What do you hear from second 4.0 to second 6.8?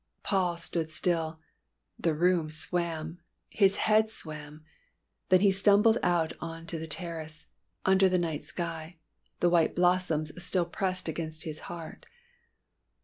swam. Then he stumbled out on to